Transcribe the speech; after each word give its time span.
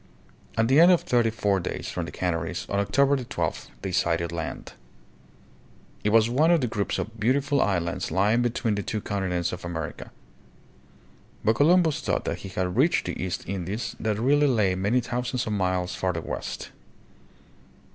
At 0.57 0.67
the 0.67 0.79
end 0.79 0.91
of 0.91 1.01
thirty 1.01 1.29
four 1.29 1.59
days 1.59 1.89
from 1.91 2.05
the 2.05 2.11
Canaries, 2.11 2.65
on 2.67 2.79
October 2.79 3.15
12, 3.23 3.67
they 3.83 3.91
sighted 3.91 4.31
land. 4.31 4.73
It 6.03 6.09
was 6.09 6.27
one 6.27 6.49
of 6.49 6.59
the 6.61 6.65
groups 6.65 6.97
of 6.97 7.19
beautiful 7.19 7.61
islands 7.61 8.09
lying 8.09 8.41
between 8.41 8.73
the 8.73 8.81
two 8.81 8.99
continents 8.99 9.51
of 9.51 9.63
America. 9.63 10.11
But 11.45 11.57
Columbus 11.57 12.01
thought 12.01 12.25
that 12.25 12.39
he 12.39 12.49
had 12.49 12.75
reached 12.77 13.05
the 13.05 13.23
East 13.23 13.47
Indies 13.47 13.95
that 13.99 14.17
really 14.17 14.47
lay 14.47 14.73
many 14.73 15.01
thousands 15.01 15.45
of 15.45 15.53
miles 15.53 15.93
farther 15.93 16.21
west. 16.21 16.71